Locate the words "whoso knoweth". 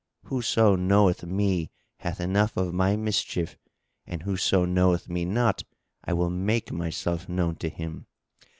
0.23-1.23, 4.23-5.07